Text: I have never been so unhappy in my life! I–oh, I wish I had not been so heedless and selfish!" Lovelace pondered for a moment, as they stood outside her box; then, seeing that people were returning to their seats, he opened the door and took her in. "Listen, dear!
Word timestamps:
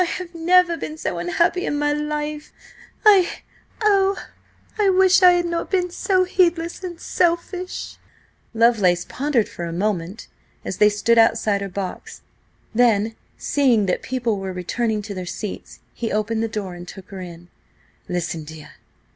I 0.01 0.05
have 0.05 0.33
never 0.33 0.77
been 0.77 0.97
so 0.97 1.19
unhappy 1.19 1.63
in 1.63 1.77
my 1.77 1.93
life! 1.93 2.51
I–oh, 3.05 4.17
I 4.79 4.89
wish 4.89 5.21
I 5.21 5.33
had 5.33 5.45
not 5.45 5.69
been 5.69 5.91
so 5.91 6.23
heedless 6.23 6.83
and 6.83 6.99
selfish!" 6.99 7.97
Lovelace 8.51 9.05
pondered 9.07 9.47
for 9.47 9.65
a 9.65 9.71
moment, 9.71 10.27
as 10.65 10.77
they 10.77 10.89
stood 10.89 11.19
outside 11.19 11.61
her 11.61 11.69
box; 11.69 12.21
then, 12.73 13.15
seeing 13.37 13.85
that 13.85 14.01
people 14.01 14.39
were 14.39 14.53
returning 14.53 15.03
to 15.03 15.13
their 15.13 15.27
seats, 15.27 15.81
he 15.93 16.11
opened 16.11 16.41
the 16.41 16.47
door 16.47 16.73
and 16.73 16.87
took 16.87 17.09
her 17.09 17.19
in. 17.21 17.49
"Listen, 18.09 18.43
dear! 18.43 18.71